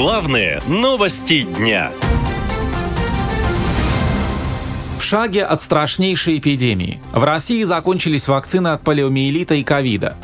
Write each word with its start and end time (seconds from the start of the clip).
Главные 0.00 0.62
новости 0.68 1.42
дня. 1.42 1.90
В 4.96 5.02
шаге 5.02 5.42
от 5.42 5.60
страшнейшей 5.60 6.38
эпидемии. 6.38 7.00
В 7.12 7.24
России 7.24 7.64
закончились 7.64 8.28
вакцины 8.28 8.68
от 8.68 8.82
полиомиелита 8.82 9.56
и 9.56 9.64
ковида. 9.64 10.16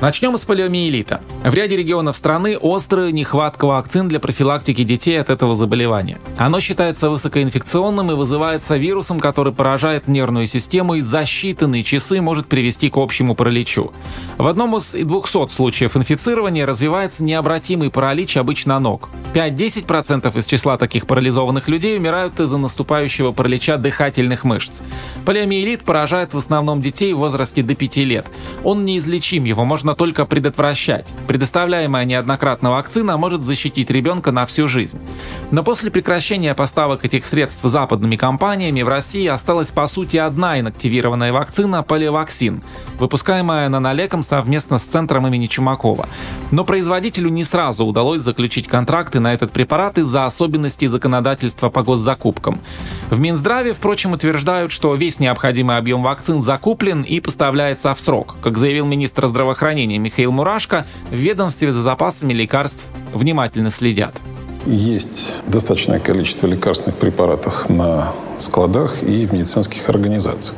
Начнем 0.00 0.38
с 0.38 0.44
полиомиелита. 0.44 1.22
В 1.44 1.52
ряде 1.52 1.76
регионов 1.76 2.16
страны 2.16 2.56
острая 2.60 3.10
нехватка 3.10 3.64
вакцин 3.64 4.06
для 4.06 4.20
профилактики 4.20 4.84
детей 4.84 5.20
от 5.20 5.28
этого 5.28 5.56
заболевания. 5.56 6.20
Оно 6.36 6.60
считается 6.60 7.10
высокоинфекционным 7.10 8.12
и 8.12 8.14
вызывается 8.14 8.76
вирусом, 8.76 9.18
который 9.18 9.52
поражает 9.52 10.06
нервную 10.06 10.46
систему 10.46 10.94
и 10.94 11.00
за 11.00 11.22
считанные 11.22 11.82
часы 11.82 12.20
может 12.20 12.46
привести 12.46 12.90
к 12.90 12.96
общему 12.96 13.34
параличу. 13.34 13.92
В 14.36 14.46
одном 14.46 14.76
из 14.76 14.92
200 14.92 15.48
случаев 15.48 15.96
инфицирования 15.96 16.64
развивается 16.64 17.24
необратимый 17.24 17.90
паралич 17.90 18.36
обычно 18.36 18.78
ног. 18.78 19.08
5-10% 19.34 20.38
из 20.38 20.46
числа 20.46 20.76
таких 20.76 21.08
парализованных 21.08 21.68
людей 21.68 21.98
умирают 21.98 22.38
из-за 22.38 22.56
наступающего 22.56 23.32
паралича 23.32 23.76
дыхательных 23.76 24.44
мышц. 24.44 24.80
Полиомиелит 25.24 25.82
поражает 25.82 26.34
в 26.34 26.38
основном 26.38 26.80
детей 26.80 27.12
в 27.14 27.18
возрасте 27.18 27.62
до 27.62 27.74
5 27.74 27.96
лет. 27.98 28.26
Он 28.62 28.84
неизлечим, 28.84 29.42
его 29.44 29.64
можно 29.64 29.87
можно 29.88 29.96
только 29.96 30.26
предотвращать. 30.26 31.06
Предоставляемая 31.26 32.04
неоднократно 32.04 32.72
вакцина 32.72 33.16
может 33.16 33.42
защитить 33.42 33.88
ребенка 33.88 34.32
на 34.32 34.44
всю 34.44 34.68
жизнь. 34.68 34.98
Но 35.50 35.62
после 35.62 35.90
прекращения 35.90 36.54
поставок 36.54 37.06
этих 37.06 37.24
средств 37.24 37.62
западными 37.62 38.16
компаниями 38.16 38.82
в 38.82 38.88
России 38.88 39.26
осталась 39.26 39.70
по 39.70 39.86
сути 39.86 40.18
одна 40.18 40.60
инактивированная 40.60 41.32
вакцина– 41.32 41.82
поливаксин, 41.88 42.62
выпускаемая 42.98 43.70
нанолеком 43.70 44.22
совместно 44.22 44.76
с 44.76 44.82
центром 44.82 45.26
имени 45.26 45.46
Чумакова. 45.46 46.06
Но 46.50 46.66
производителю 46.66 47.30
не 47.30 47.44
сразу 47.44 47.86
удалось 47.86 48.20
заключить 48.20 48.68
контракты 48.68 49.20
на 49.20 49.32
этот 49.32 49.52
препарат 49.52 49.96
из-за 49.96 50.26
особенностей 50.26 50.88
законодательства 50.88 51.70
по 51.70 51.82
госзакупкам. 51.82 52.60
В 53.08 53.18
Минздраве, 53.20 53.72
впрочем, 53.72 54.12
утверждают, 54.12 54.70
что 54.70 54.94
весь 54.94 55.18
необходимый 55.18 55.78
объем 55.78 56.02
вакцин 56.02 56.42
закуплен 56.42 57.00
и 57.00 57.20
поставляется 57.20 57.94
в 57.94 58.00
срок. 58.00 58.36
Как 58.42 58.58
заявил 58.58 58.84
министр 58.84 59.28
здравоохранения 59.28 59.77
здравоохранения 59.78 59.98
Михаил 59.98 60.32
Мурашко 60.32 60.86
в 61.10 61.14
ведомстве 61.14 61.72
за 61.72 61.82
запасами 61.82 62.32
лекарств 62.32 62.86
внимательно 63.14 63.70
следят. 63.70 64.20
Есть 64.66 65.42
достаточное 65.46 66.00
количество 66.00 66.46
лекарственных 66.46 66.96
препаратов 66.98 67.68
на 67.70 68.12
складах 68.40 69.02
и 69.02 69.26
в 69.26 69.32
медицинских 69.32 69.88
организациях. 69.88 70.56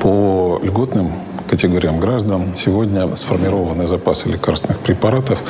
По 0.00 0.60
льготным 0.62 1.12
категориям 1.52 2.00
граждан 2.00 2.56
сегодня 2.56 3.14
сформированы 3.14 3.86
запасы 3.86 4.26
лекарственных 4.26 4.78
препаратов 4.78 5.42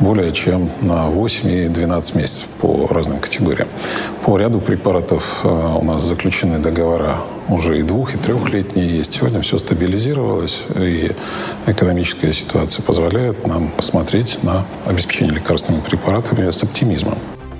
более 0.00 0.30
чем 0.32 0.70
на 0.82 1.06
8 1.06 1.50
и 1.50 1.68
12 1.68 2.14
месяцев 2.14 2.46
по 2.60 2.86
разным 2.88 3.18
категориям. 3.20 3.66
По 4.22 4.36
ряду 4.36 4.60
препаратов 4.60 5.40
э, 5.44 5.48
у 5.48 5.82
нас 5.82 6.02
заключены 6.02 6.58
договора 6.58 7.20
уже 7.48 7.78
и 7.78 7.82
двух, 7.82 8.14
и 8.14 8.18
трехлетние 8.18 8.98
есть. 8.98 9.14
Сегодня 9.14 9.40
все 9.40 9.56
стабилизировалось, 9.56 10.60
и 10.74 11.12
экономическая 11.66 12.34
ситуация 12.34 12.82
позволяет 12.82 13.46
нам 13.46 13.70
посмотреть 13.70 14.42
на 14.42 14.66
обеспечение 14.84 15.36
лекарственными 15.36 15.80
препаратами 15.80 16.50
с 16.50 16.62
оптимизмом. 16.62 17.16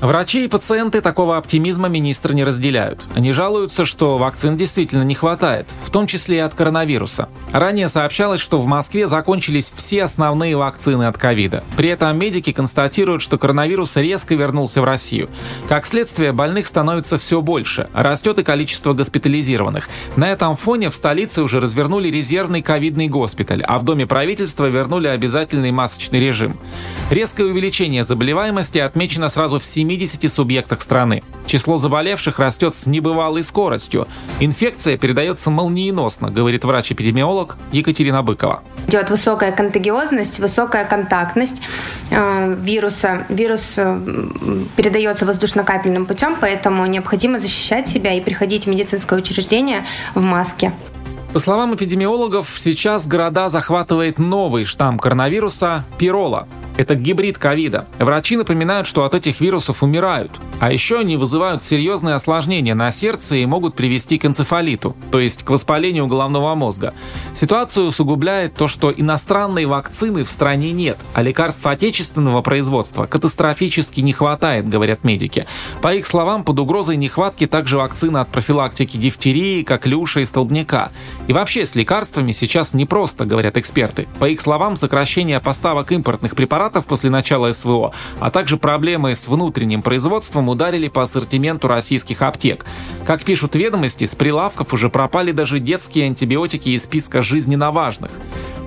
Врачи 0.07 0.45
и 0.45 0.49
пациенты 0.49 1.01
такого 1.01 1.37
оптимизма 1.37 1.89
министры 1.89 2.33
не 2.33 2.45
разделяют. 2.45 3.05
Они 3.17 3.33
жалуются, 3.33 3.85
что 3.85 4.19
вакцин 4.19 4.57
действительно 4.57 5.03
не 5.03 5.17
хватает, 5.17 5.75
в 5.83 5.91
том 5.91 6.07
числе 6.07 6.37
и 6.37 6.39
от 6.39 6.55
коронавируса. 6.55 7.29
Ранее 7.51 7.89
сообщалось, 7.89 8.41
что 8.41 8.61
в 8.61 8.67
Москве 8.69 9.09
закончились 9.09 9.73
все 9.75 10.05
основные 10.05 10.57
вакцины 10.57 11.09
от 11.09 11.19
ковида. 11.19 11.65
При 11.77 11.89
этом 11.89 12.17
медики 12.17 12.53
констатируют, 12.53 13.21
что 13.21 13.37
коронавирус 13.37 13.97
резко 13.97 14.37
вернулся 14.37 14.81
в 14.81 14.84
Россию. 14.84 15.29
Как 15.69 15.84
следствие, 15.84 16.31
больных 16.31 16.69
становится 16.69 17.19
все 17.19 17.43
больше, 17.43 17.89
растет 17.93 18.39
и 18.39 18.45
количество 18.45 18.93
госпитализированных. 18.93 19.88
На 20.15 20.31
этом 20.31 20.55
фоне 20.55 20.91
в 20.91 20.94
столице 20.94 21.43
уже 21.43 21.59
развернули 21.59 22.12
резервный 22.12 22.62
ковидный 22.62 23.09
госпиталь, 23.09 23.65
а 23.67 23.77
в 23.78 23.83
Доме 23.83 24.06
правительства 24.06 24.67
вернули 24.67 25.09
обязательный 25.09 25.73
масочный 25.73 26.21
режим. 26.21 26.61
Резкое 27.11 27.47
увеличение 27.47 28.05
заболеваемости 28.05 28.78
отмечено 28.78 29.28
сразу 29.28 29.59
в 29.59 29.65
7 29.65 29.96
70 29.97 30.31
субъектах 30.31 30.83
страны. 30.83 31.23
Число 31.47 31.79
заболевших 31.79 32.39
растет 32.39 32.75
с 32.75 32.87
небывалой 32.87 33.43
скоростью. 33.43 34.07
Инфекция 34.41 34.99
передается 34.99 35.51
молниеносно, 35.51 36.31
говорит 36.31 36.65
врач-эпидемиолог 36.65 37.57
Екатерина 37.73 38.23
Быкова. 38.23 38.62
Идет 38.89 39.11
высокая 39.11 39.53
контагиозность, 39.53 40.39
высокая 40.39 40.85
контактность 40.85 41.62
э, 42.11 42.55
вируса. 42.61 43.27
Вирус 43.29 43.75
э, 43.79 44.01
передается 44.77 45.25
воздушно-капельным 45.25 46.05
путем, 46.05 46.37
поэтому 46.41 46.85
необходимо 46.87 47.39
защищать 47.39 47.89
себя 47.89 48.12
и 48.12 48.21
приходить 48.21 48.67
в 48.67 48.69
медицинское 48.69 49.19
учреждение 49.19 49.85
в 50.15 50.21
маске. 50.23 50.73
По 51.33 51.39
словам 51.39 51.75
эпидемиологов, 51.75 52.53
сейчас 52.56 53.06
города 53.06 53.49
захватывает 53.49 54.19
новый 54.19 54.65
штамм 54.65 54.99
коронавируса– 54.99 55.85
пирола. 55.99 56.49
Это 56.76 56.94
гибрид 56.94 57.38
ковида. 57.38 57.87
Врачи 57.98 58.37
напоминают, 58.37 58.87
что 58.87 59.04
от 59.04 59.14
этих 59.14 59.41
вирусов 59.41 59.82
умирают. 59.82 60.31
А 60.60 60.70
еще 60.70 60.98
они 61.00 61.16
вызывают 61.16 61.62
серьезные 61.62 62.14
осложнения 62.14 62.75
на 62.75 62.91
сердце 62.91 63.37
и 63.37 63.47
могут 63.47 63.75
привести 63.75 64.19
к 64.19 64.26
энцефалиту, 64.26 64.94
то 65.10 65.19
есть 65.19 65.42
к 65.42 65.50
воспалению 65.50 66.06
головного 66.06 66.54
мозга. 66.54 66.92
Ситуацию 67.34 67.87
усугубляет 67.87 68.54
то, 68.54 68.66
что 68.66 68.92
иностранной 68.92 69.64
вакцины 69.64 70.25
в 70.25 70.31
стране 70.31 70.72
нет, 70.72 70.98
а 71.14 71.22
лекарств 71.22 71.66
отечественного 71.66 72.42
производства 72.42 73.06
катастрофически 73.06 74.00
не 74.00 74.12
хватает, 74.12 74.69
говорят 74.69 75.04
медики. 75.04 75.47
По 75.81 75.94
их 75.94 76.06
словам, 76.06 76.44
под 76.44 76.58
угрозой 76.58 76.97
нехватки 76.97 77.47
также 77.47 77.78
вакцина 77.78 78.22
от 78.22 78.28
профилактики 78.28 78.98
дифтерии, 78.98 79.62
коклюша 79.62 80.20
и 80.20 80.25
столбняка. 80.25 80.91
И 81.26 81.32
вообще 81.32 81.64
с 81.64 81.75
лекарствами 81.75 82.32
сейчас 82.32 82.75
непросто, 82.75 83.25
говорят 83.25 83.56
эксперты. 83.56 84.08
По 84.19 84.26
их 84.28 84.41
словам, 84.41 84.76
сокращение 84.76 85.41
поставок 85.41 85.93
импортных 85.93 86.34
препаратов 86.34 86.66
препаратов 86.66 86.87
после 86.87 87.10
начала 87.10 87.53
СВО, 87.53 87.93
а 88.19 88.31
также 88.31 88.56
проблемы 88.56 89.15
с 89.15 89.28
внутренним 89.28 89.82
производством 89.82 90.49
ударили 90.49 90.88
по 90.88 91.03
ассортименту 91.03 91.69
российских 91.69 92.22
аптек. 92.22 92.66
Как 93.06 93.22
пишут 93.22 93.54
ведомости, 93.54 94.04
с 94.04 94.16
прилавков 94.16 94.75
уже 94.75 94.88
пропали 94.88 95.31
даже 95.31 95.60
детские 95.60 96.06
антибиотики 96.06 96.71
из 96.71 96.82
списка 96.82 97.22
жизненно 97.22 97.71
важных. 97.71 98.10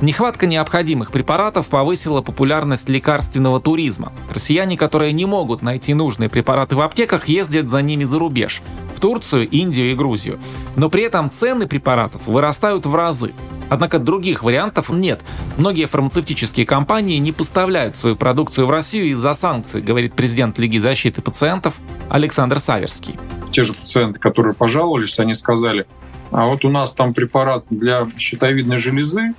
Нехватка 0.01 0.47
необходимых 0.47 1.11
препаратов 1.11 1.67
повысила 1.67 2.21
популярность 2.21 2.87
лекарственного 2.87 3.59
туризма. 3.59 4.13
Россияне, 4.33 4.77
которые 4.77 5.11
не 5.11 5.25
могут 5.25 5.61
найти 5.61 5.93
нужные 5.93 6.29
препараты 6.29 6.75
в 6.75 6.81
аптеках, 6.81 7.27
ездят 7.27 7.69
за 7.69 7.81
ними 7.81 8.05
за 8.05 8.17
рубеж– 8.17 8.61
в 8.95 9.01
Турцию, 9.01 9.49
Индию 9.49 9.91
и 9.91 9.95
Грузию. 9.95 10.39
Но 10.77 10.89
при 10.89 11.03
этом 11.03 11.29
цены 11.29 11.67
препаратов 11.67 12.27
вырастают 12.27 12.85
в 12.85 12.95
разы. 12.95 13.33
Однако 13.69 13.99
других 13.99 14.43
вариантов 14.43 14.89
нет. 14.89 15.21
Многие 15.57 15.85
фармацевтические 15.85 16.65
компании 16.65 17.17
не 17.17 17.31
поставляют 17.31 17.95
свою 17.95 18.15
продукцию 18.15 18.67
в 18.67 18.71
Россию 18.71 19.07
из-за 19.07 19.33
санкций, 19.33 19.81
говорит 19.81 20.13
президент 20.13 20.57
Лиги 20.59 20.77
защиты 20.77 21.21
пациентов 21.21 21.79
Александр 22.09 22.59
Саверский. 22.59 23.19
Те 23.51 23.63
же 23.63 23.73
пациенты, 23.73 24.19
которые 24.19 24.53
пожаловались, 24.53 25.19
они 25.19 25.35
сказали, 25.35 25.85
а 26.31 26.45
вот 26.45 26.65
у 26.65 26.69
нас 26.69 26.93
там 26.93 27.13
препарат 27.13 27.65
для 27.69 28.05
щитовидной 28.17 28.77
железы, 28.77 29.33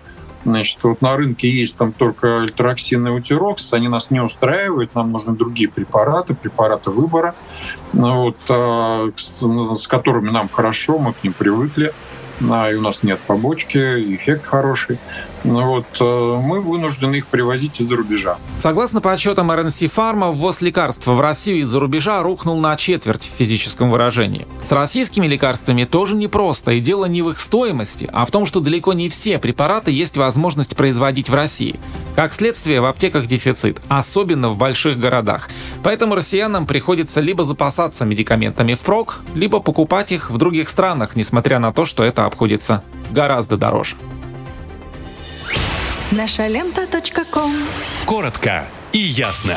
Значит, 0.44 0.78
вот 0.82 1.02
на 1.02 1.16
рынке 1.16 1.50
есть 1.50 1.76
там 1.76 1.92
только 1.92 2.40
альтроксин 2.40 3.06
и 3.06 3.10
утирокс, 3.10 3.74
они 3.74 3.88
нас 3.88 4.10
не 4.10 4.20
устраивают, 4.20 4.94
нам 4.94 5.12
нужны 5.12 5.34
другие 5.34 5.68
препараты, 5.68 6.34
препараты 6.34 6.90
выбора, 6.90 7.34
вот, 7.92 8.38
а, 8.48 9.10
с 9.18 9.86
которыми 9.86 10.30
нам 10.30 10.48
хорошо, 10.48 10.98
мы 10.98 11.12
к 11.12 11.22
ним 11.22 11.34
привыкли 11.34 11.92
а, 12.48 12.70
и 12.70 12.74
у 12.74 12.80
нас 12.80 13.02
нет 13.02 13.18
побочки, 13.26 13.78
эффект 14.14 14.46
хороший. 14.46 14.98
Ну 15.42 15.66
вот, 15.66 15.86
э, 16.00 16.04
мы 16.04 16.60
вынуждены 16.60 17.16
их 17.16 17.26
привозить 17.26 17.80
из-за 17.80 17.96
рубежа. 17.96 18.36
Согласно 18.56 19.00
подсчетам 19.00 19.50
РНС 19.50 19.80
Фарма, 19.90 20.28
ввоз 20.28 20.60
лекарств 20.60 21.06
в 21.06 21.20
Россию 21.20 21.60
из-за 21.60 21.80
рубежа 21.80 22.22
рухнул 22.22 22.60
на 22.60 22.76
четверть 22.76 23.24
в 23.24 23.36
физическом 23.38 23.90
выражении. 23.90 24.46
С 24.62 24.70
российскими 24.72 25.26
лекарствами 25.26 25.84
тоже 25.84 26.14
непросто, 26.14 26.72
и 26.72 26.80
дело 26.80 27.06
не 27.06 27.22
в 27.22 27.30
их 27.30 27.40
стоимости, 27.40 28.08
а 28.12 28.24
в 28.26 28.30
том, 28.30 28.44
что 28.44 28.60
далеко 28.60 28.92
не 28.92 29.08
все 29.08 29.38
препараты 29.38 29.92
есть 29.92 30.16
возможность 30.16 30.76
производить 30.76 31.30
в 31.30 31.34
России. 31.34 31.80
Как 32.16 32.34
следствие, 32.34 32.82
в 32.82 32.84
аптеках 32.84 33.26
дефицит, 33.26 33.80
особенно 33.88 34.50
в 34.50 34.58
больших 34.58 34.98
городах. 34.98 35.48
Поэтому 35.82 36.14
россиянам 36.14 36.66
приходится 36.66 37.20
либо 37.20 37.44
запасаться 37.44 38.04
медикаментами 38.04 38.74
впрок, 38.74 39.20
либо 39.34 39.60
покупать 39.60 40.12
их 40.12 40.30
в 40.30 40.36
других 40.36 40.68
странах, 40.68 41.16
несмотря 41.16 41.58
на 41.60 41.72
то, 41.72 41.86
что 41.86 42.04
это 42.04 42.26
обходится 42.30 42.82
гораздо 43.10 43.56
дороже. 43.56 43.96
Наша 46.12 46.46
лента. 46.46 46.86
Коротко 48.06 48.66
и 48.92 48.98
ясно. 48.98 49.56